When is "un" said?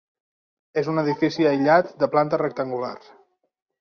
0.93-1.01